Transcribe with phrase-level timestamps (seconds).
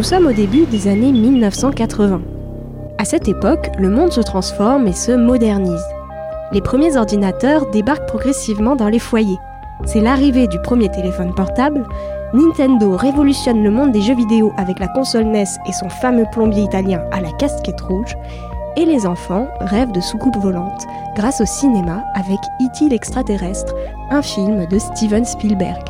[0.00, 2.22] Nous sommes au début des années 1980.
[2.96, 5.84] À cette époque, le monde se transforme et se modernise.
[6.52, 9.36] Les premiers ordinateurs débarquent progressivement dans les foyers.
[9.84, 11.84] C'est l'arrivée du premier téléphone portable.
[12.32, 16.62] Nintendo révolutionne le monde des jeux vidéo avec la console NES et son fameux plombier
[16.62, 18.16] italien à la casquette rouge.
[18.78, 22.88] Et les enfants rêvent de soucoupes volantes grâce au cinéma avec E.T.
[22.88, 23.74] l'extraterrestre,
[24.10, 25.89] un film de Steven Spielberg.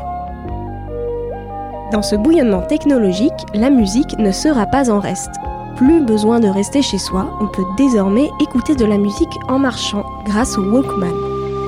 [1.93, 5.33] Dans ce bouillonnement technologique, la musique ne sera pas en reste.
[5.77, 10.05] Plus besoin de rester chez soi, on peut désormais écouter de la musique en marchant
[10.25, 11.13] grâce au Walkman.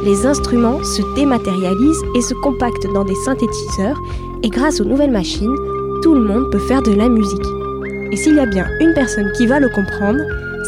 [0.05, 3.99] Les instruments se dématérialisent et se compactent dans des synthétiseurs
[4.45, 5.57] et grâce aux nouvelles machines,
[6.03, 7.47] tout le monde peut faire de la musique.
[8.13, 10.21] Et s'il y a bien une personne qui va le comprendre,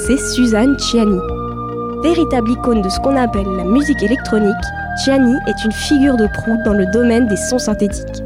[0.07, 1.19] c'est Suzanne Ciani.
[2.03, 4.65] Véritable icône de ce qu'on appelle la musique électronique,
[5.05, 8.25] Ciani est une figure de proue dans le domaine des sons synthétiques.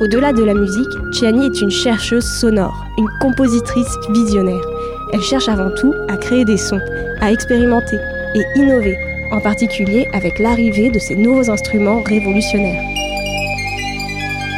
[0.00, 4.60] Au-delà de la musique, Chiani est une chercheuse sonore, une compositrice visionnaire.
[5.12, 6.80] Elle cherche avant tout à créer des sons,
[7.20, 7.98] à expérimenter
[8.34, 8.98] et innover,
[9.30, 12.82] en particulier avec l'arrivée de ces nouveaux instruments révolutionnaires.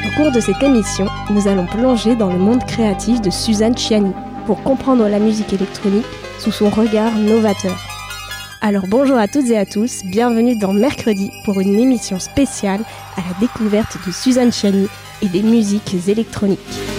[0.07, 4.13] Au cours de cette émission, nous allons plonger dans le monde créatif de Suzanne Chiani
[4.47, 6.07] pour comprendre la musique électronique
[6.39, 7.77] sous son regard novateur.
[8.63, 12.81] Alors bonjour à toutes et à tous, bienvenue dans Mercredi pour une émission spéciale
[13.19, 14.89] à la découverte de Suzanne Chiani
[15.23, 16.96] et des musiques électroniques.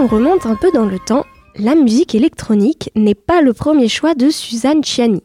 [0.00, 4.14] On remonte un peu dans le temps, la musique électronique n'est pas le premier choix
[4.14, 5.22] de Suzanne Ciani.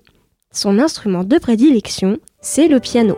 [0.52, 3.16] Son instrument de prédilection, c'est le piano.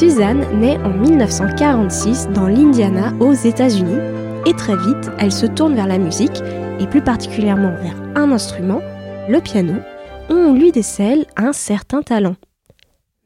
[0.00, 3.98] Suzanne naît en 1946 dans l'Indiana aux États-Unis
[4.46, 6.40] et très vite elle se tourne vers la musique
[6.78, 8.80] et plus particulièrement vers un instrument,
[9.28, 9.74] le piano,
[10.30, 12.36] où on lui décèle un certain talent.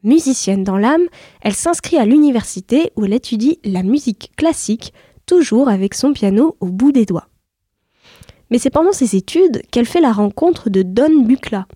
[0.03, 1.05] Musicienne dans l'âme,
[1.39, 4.93] elle s'inscrit à l'université où elle étudie la musique classique,
[5.25, 7.29] toujours avec son piano au bout des doigts.
[8.51, 11.67] Mais c'est pendant ses études qu'elle fait la rencontre de Don Buchla,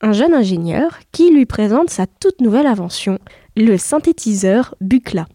[0.00, 3.18] un jeune ingénieur qui lui présente sa toute nouvelle invention,
[3.58, 5.26] le synthétiseur Buchla.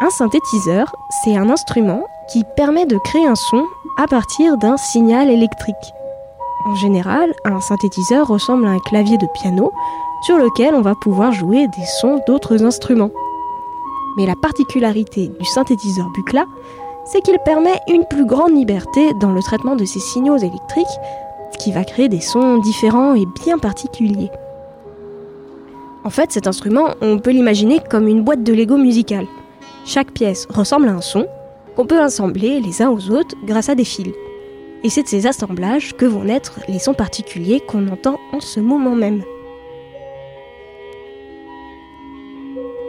[0.00, 0.92] Un synthétiseur,
[1.22, 2.02] c'est un instrument
[2.32, 3.64] qui permet de créer un son
[3.96, 5.76] à partir d'un signal électrique.
[6.64, 9.72] En général, un synthétiseur ressemble à un clavier de piano
[10.22, 13.12] sur lequel on va pouvoir jouer des sons d'autres instruments.
[14.16, 16.46] Mais la particularité du synthétiseur Buchla,
[17.04, 20.86] c'est qu'il permet une plus grande liberté dans le traitement de ces signaux électriques,
[21.52, 24.30] ce qui va créer des sons différents et bien particuliers.
[26.04, 29.26] En fait, cet instrument, on peut l'imaginer comme une boîte de Lego musicale.
[29.84, 31.26] Chaque pièce ressemble à un son
[31.76, 34.12] qu'on peut assembler les uns aux autres grâce à des fils.
[34.82, 38.60] Et c'est de ces assemblages que vont naître les sons particuliers qu'on entend en ce
[38.60, 39.22] moment même.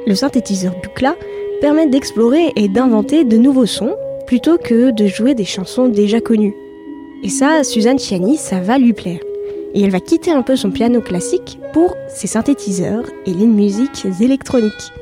[0.08, 1.18] Le synthétiseur Buchla
[1.60, 3.94] permet d'explorer et d'inventer de nouveaux sons
[4.26, 6.56] plutôt que de jouer des chansons déjà connues.
[7.24, 9.20] Et ça, Suzanne Chiani, ça va lui plaire.
[9.74, 14.08] Et elle va quitter un peu son piano classique pour ses synthétiseurs et les musiques
[14.22, 14.94] électroniques.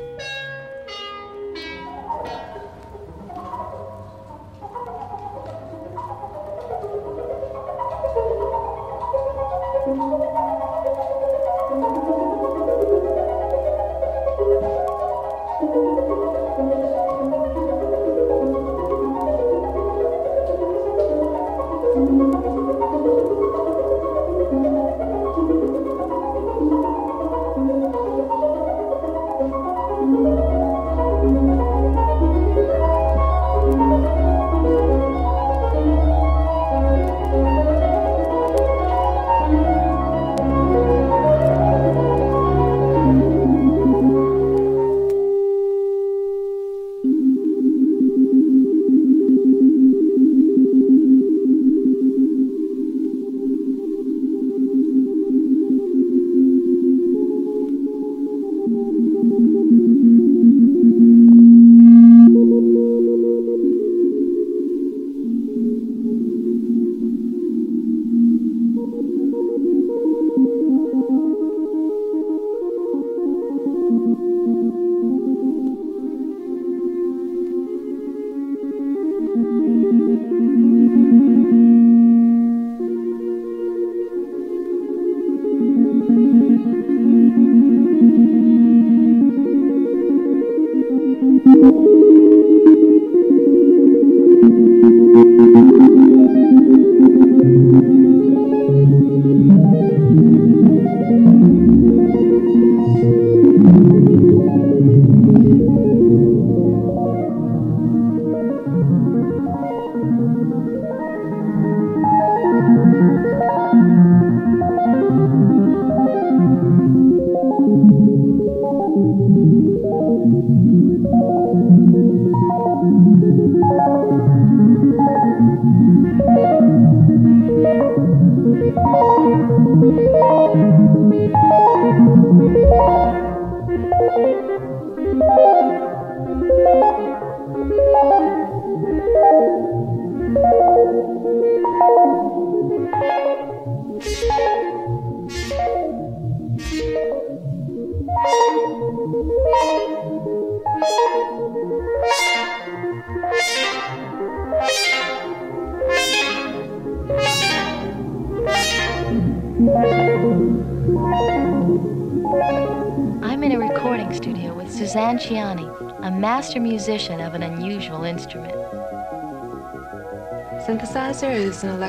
[164.16, 165.68] Studio with Suzanne Ciani,
[166.02, 168.52] a master musician of an unusual instrument.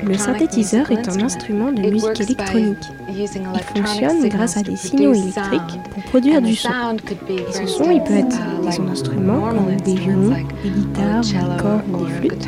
[0.04, 2.78] Le synthétiseur est un instrument de musique électronique.
[3.10, 6.70] Il fonctionne grâce à des signaux électriques pour produire du son.
[7.30, 11.82] Et ce son, il peut être des instruments comme des violons, des guitares, des corps
[11.92, 12.48] ou des flûtes,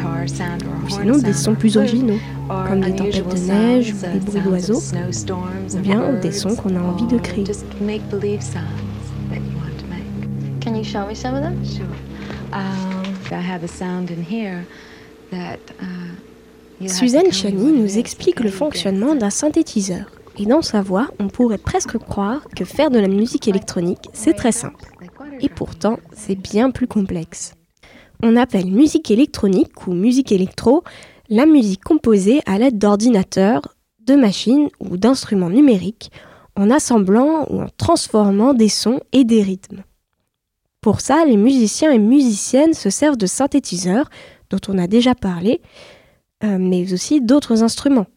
[0.85, 2.19] ou sinon des sons plus originaux,
[2.67, 4.81] comme des tempêtes de neige ou des bruits d'oiseaux,
[5.73, 7.45] ou bien des sons qu'on a envie de créer.
[10.79, 11.61] Can you show me some of them?
[11.65, 11.85] Sure.
[12.53, 14.65] Um, I have a sound in here
[15.29, 15.59] that.
[15.81, 20.05] Uh, Suzanne Chani nous explique le fonctionnement d'un synthétiseur.
[20.37, 24.31] Et dans sa voix, on pourrait presque croire que faire de la musique électronique, c'est
[24.31, 24.85] très simple.
[25.41, 27.55] Et pourtant, c'est bien plus complexe.
[28.23, 30.85] On appelle musique électronique ou musique électro
[31.27, 33.75] la musique composée à l'aide d'ordinateurs,
[34.07, 36.09] de machines ou d'instruments numériques
[36.55, 39.83] en assemblant ou en transformant des sons et des rythmes.
[40.81, 44.09] Pour ça, les musiciens et musiciennes se servent de synthétiseurs,
[44.49, 45.61] dont on a déjà parlé,
[46.43, 48.07] euh, mais aussi d'autres instruments,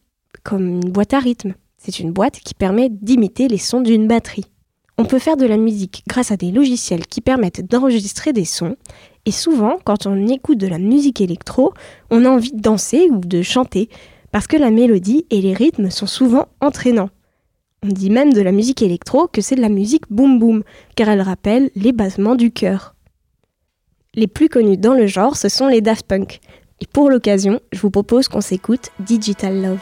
[0.43, 1.55] comme une boîte à rythme.
[1.77, 4.45] C'est une boîte qui permet d'imiter les sons d'une batterie.
[4.97, 8.77] On peut faire de la musique grâce à des logiciels qui permettent d'enregistrer des sons,
[9.25, 11.73] et souvent, quand on écoute de la musique électro,
[12.11, 13.89] on a envie de danser ou de chanter,
[14.31, 17.09] parce que la mélodie et les rythmes sont souvent entraînants.
[17.85, 20.63] On dit même de la musique électro que c'est de la musique boom boom,
[20.95, 22.95] car elle rappelle les battements du cœur.
[24.13, 26.39] Les plus connus dans le genre, ce sont les Daft Punk.
[26.79, 29.79] Et pour l'occasion, je vous propose qu'on s'écoute Digital Love.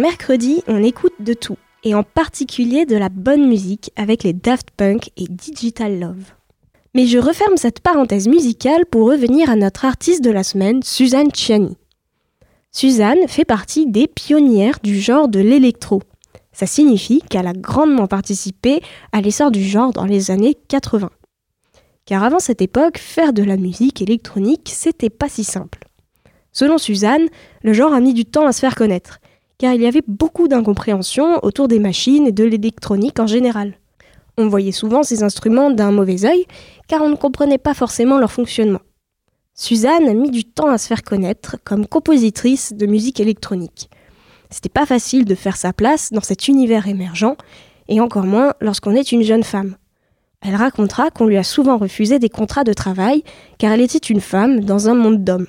[0.00, 4.70] Mercredi, on écoute de tout, et en particulier de la bonne musique avec les Daft
[4.70, 6.32] Punk et Digital Love.
[6.94, 11.34] Mais je referme cette parenthèse musicale pour revenir à notre artiste de la semaine, Suzanne
[11.34, 11.76] Chiani.
[12.72, 16.00] Suzanne fait partie des pionnières du genre de l'électro.
[16.50, 18.80] Ça signifie qu'elle a grandement participé
[19.12, 21.10] à l'essor du genre dans les années 80.
[22.06, 25.80] Car avant cette époque, faire de la musique électronique, c'était pas si simple.
[26.52, 27.28] Selon Suzanne,
[27.62, 29.20] le genre a mis du temps à se faire connaître,
[29.60, 33.74] car il y avait beaucoup d'incompréhension autour des machines et de l'électronique en général.
[34.38, 36.46] On voyait souvent ces instruments d'un mauvais œil,
[36.88, 38.80] car on ne comprenait pas forcément leur fonctionnement.
[39.54, 43.90] Suzanne a mis du temps à se faire connaître comme compositrice de musique électronique.
[44.48, 47.36] C'était pas facile de faire sa place dans cet univers émergent,
[47.88, 49.76] et encore moins lorsqu'on est une jeune femme.
[50.40, 53.24] Elle racontera qu'on lui a souvent refusé des contrats de travail
[53.58, 55.48] car elle était une femme dans un monde d'hommes.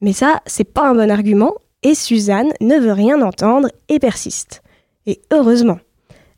[0.00, 4.62] Mais ça, c'est pas un bon argument, et Suzanne ne veut rien entendre et persiste.
[5.06, 5.78] Et heureusement.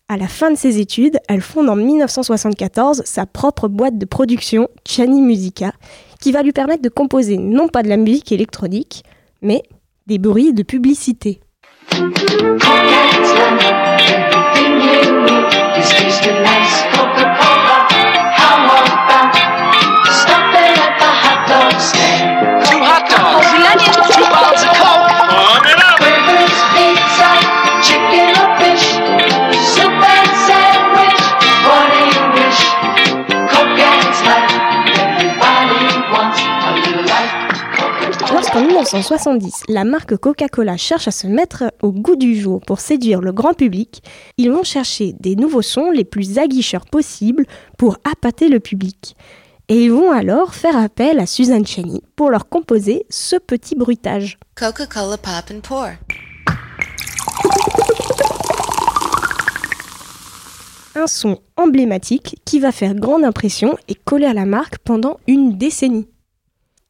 [0.08, 4.68] À la fin de ses études, elle fonde en 1974 sa propre boîte de production,
[4.86, 5.72] Chani Musica,
[6.20, 9.04] qui va lui permettre de composer non pas de la musique électronique,
[9.40, 9.62] mais
[10.06, 11.40] des bruits de publicité.
[39.02, 43.32] 1970, la marque Coca-Cola cherche à se mettre au goût du jour pour séduire le
[43.32, 44.00] grand public,
[44.38, 47.44] ils vont chercher des nouveaux sons les plus aguicheurs possibles
[47.78, 49.16] pour appâter le public.
[49.68, 54.38] Et ils vont alors faire appel à Suzanne Cheney pour leur composer ce petit bruitage.
[54.54, 55.88] Coca-Cola Pop and Pour.
[60.94, 65.58] Un son emblématique qui va faire grande impression et coller à la marque pendant une
[65.58, 66.06] décennie.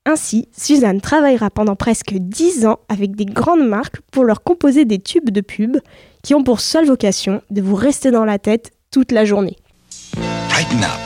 [0.05, 4.99] Ainsi, Suzanne travaillera pendant presque 10 ans avec des grandes marques pour leur composer des
[4.99, 5.77] tubes de pub
[6.25, 9.57] qui ont pour seule vocation de vous rester dans la tête toute la journée.
[10.49, 10.99] Brighten up.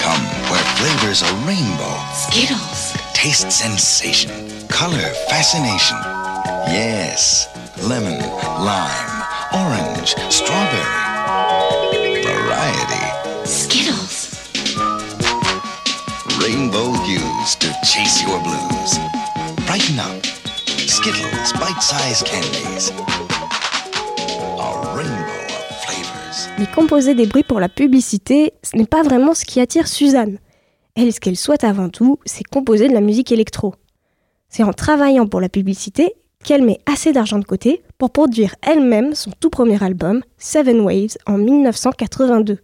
[0.00, 1.96] Come where flavors are rainbow.
[2.14, 2.94] Skittles.
[3.14, 4.30] Taste sensation.
[4.68, 5.96] Color fascination.
[6.68, 7.48] Yes.
[7.88, 8.18] Lemon,
[8.60, 11.05] lime, orange, strawberry.
[16.46, 16.92] Rainbow
[17.58, 19.00] to chase your blues.
[20.86, 22.92] Skittles, bite-sized candies.
[26.60, 30.38] Mais composer des bruits pour la publicité, ce n'est pas vraiment ce qui attire Suzanne.
[30.94, 33.74] Elle, ce qu'elle souhaite avant tout, c'est composer de la musique électro.
[34.48, 39.16] C'est en travaillant pour la publicité qu'elle met assez d'argent de côté pour produire elle-même
[39.16, 42.58] son tout premier album, Seven Waves, en 1982.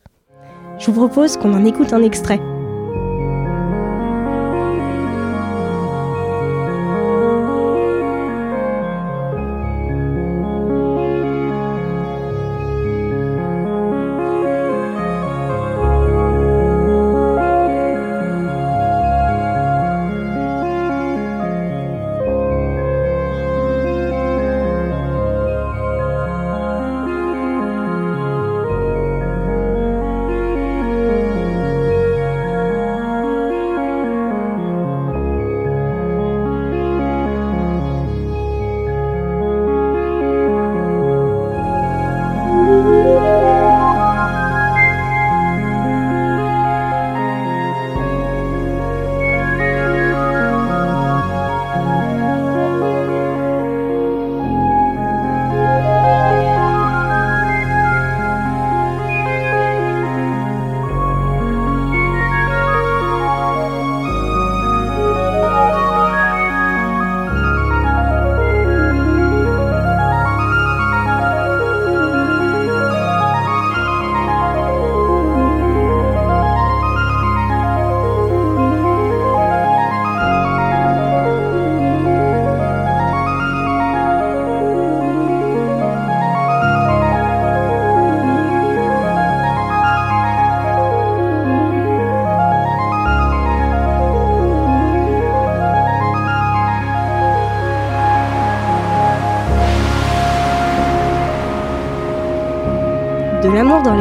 [0.78, 2.40] Je vous propose qu'on en écoute un extrait.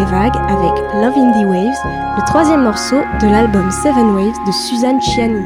[0.02, 4.52] Les vagues avec Love in the Waves, le troisième morceau de l'album Seven Waves de
[4.52, 5.46] Suzanne Chiani.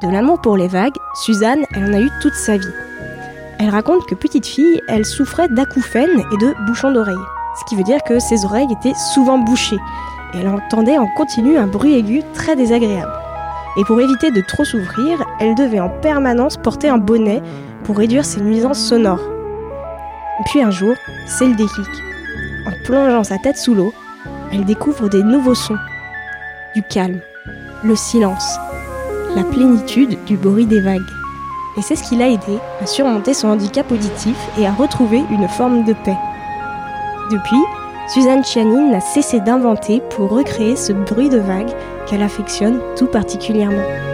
[0.00, 2.66] De l'amour pour les vagues, Suzanne, elle en a eu toute sa vie.
[3.60, 7.14] Elle raconte que petite fille, elle souffrait d'acouphènes et de bouchons d'oreilles.
[7.60, 9.78] Ce qui veut dire que ses oreilles étaient souvent bouchées.
[10.34, 13.12] Et elle entendait en continu un bruit aigu très désagréable.
[13.78, 17.42] Et pour éviter de trop s'ouvrir, elle devait en permanence porter un bonnet
[17.84, 19.22] pour réduire ses nuisances sonores.
[20.46, 20.94] Puis un jour,
[21.26, 21.88] c'est le déclic.
[22.66, 23.92] En plongeant sa tête sous l'eau,
[24.52, 25.78] elle découvre des nouveaux sons.
[26.74, 27.20] Du calme,
[27.82, 28.58] le silence,
[29.34, 31.00] la plénitude du bruit des vagues.
[31.76, 35.48] Et c'est ce qui l'a aidé à surmonter son handicap auditif et à retrouver une
[35.48, 36.16] forme de paix.
[37.30, 37.62] Depuis,
[38.08, 41.72] Suzanne Chianin n'a cessé d'inventer pour recréer ce bruit de vagues
[42.06, 44.07] qu'elle affectionne tout particulièrement.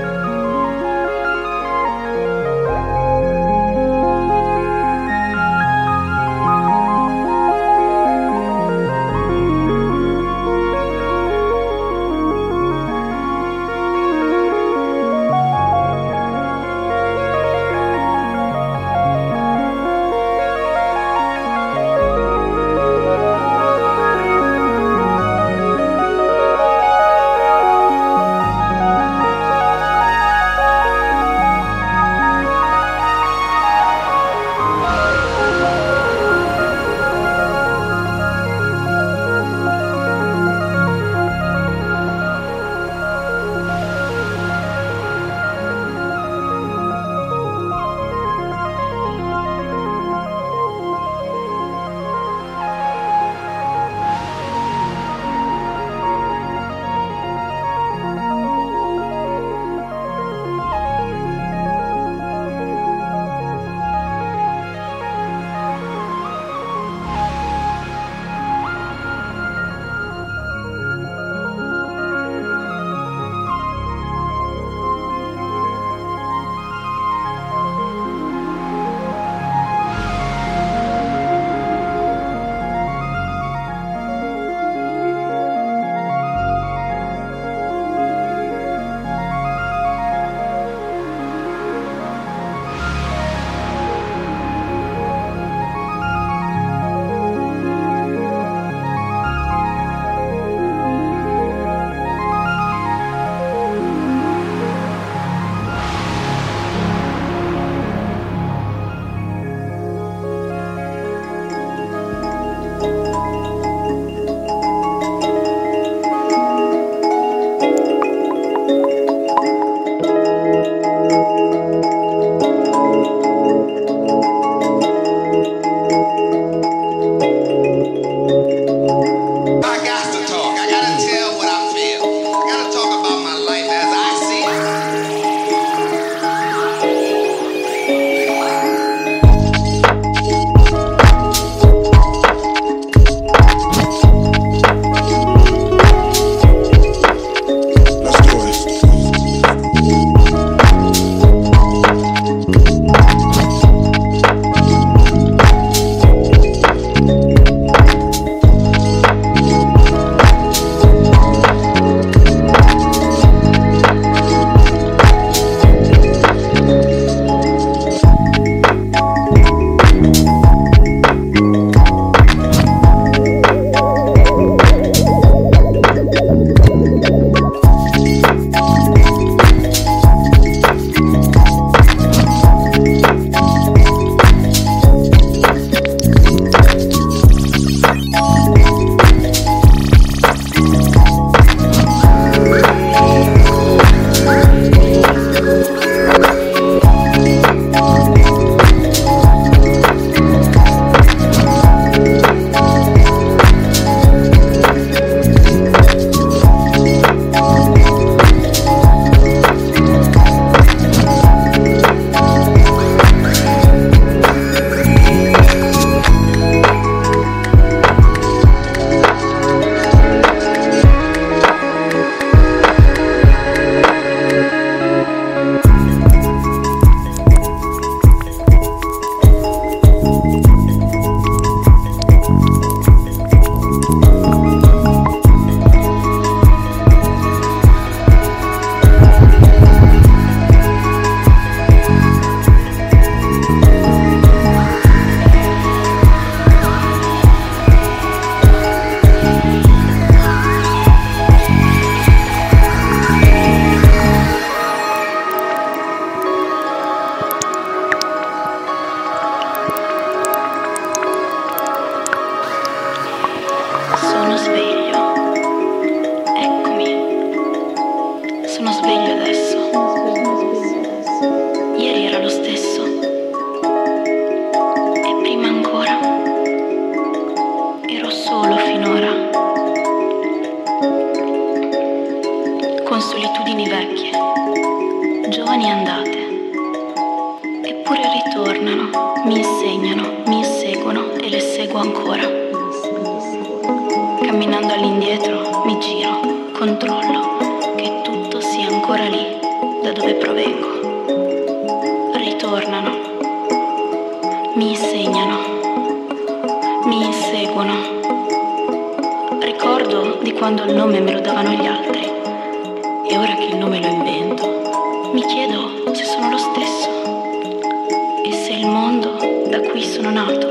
[319.54, 320.48] Da cui sono nato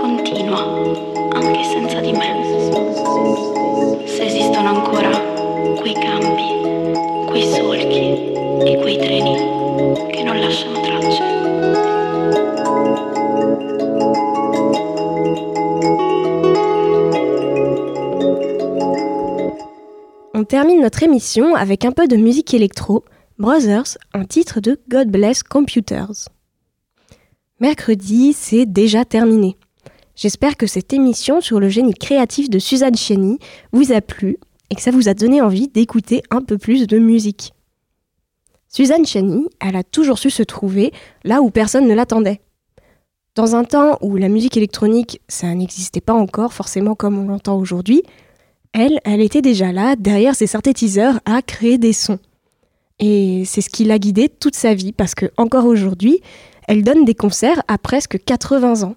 [0.00, 0.58] continua
[1.30, 4.04] anche senza di me.
[4.04, 5.10] Se esistono ancora
[5.78, 8.32] quei campi, quei solchi
[8.64, 11.22] e quei treni che non lasciano tracce.
[20.34, 23.04] On termine notre émission avec un peu de musique électro,
[23.38, 26.28] Brothers, un titre de God Bless Computers.
[27.58, 29.56] Mercredi, c'est déjà terminé.
[30.14, 33.38] J'espère que cette émission sur le génie créatif de Suzanne Chieny
[33.72, 34.36] vous a plu
[34.68, 37.54] et que ça vous a donné envie d'écouter un peu plus de musique.
[38.68, 40.92] Suzanne Chieny, elle a toujours su se trouver
[41.24, 42.42] là où personne ne l'attendait.
[43.34, 47.58] Dans un temps où la musique électronique, ça n'existait pas encore forcément comme on l'entend
[47.58, 48.02] aujourd'hui,
[48.74, 52.18] elle, elle était déjà là, derrière ses synthétiseurs, à créer des sons.
[52.98, 56.20] Et c'est ce qui l'a guidée toute sa vie, parce que encore aujourd'hui,
[56.68, 58.96] elle donne des concerts à presque 80 ans.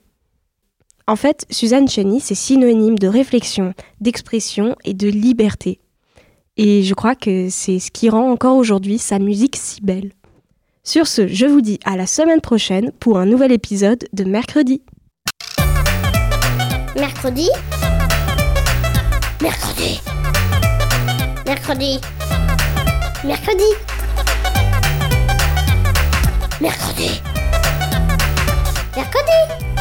[1.07, 5.79] En fait, Suzanne Cheney, c'est synonyme de réflexion, d'expression et de liberté.
[6.57, 10.11] Et je crois que c'est ce qui rend encore aujourd'hui sa musique si belle.
[10.83, 14.81] Sur ce, je vous dis à la semaine prochaine pour un nouvel épisode de Mercredi.
[16.95, 17.49] Mercredi
[19.41, 20.01] Mercredi
[21.45, 21.99] Mercredi
[23.23, 23.63] Mercredi
[26.61, 27.21] Mercredi
[28.99, 29.78] 逆で